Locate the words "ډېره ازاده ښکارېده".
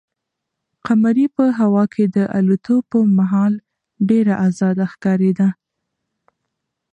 4.09-5.47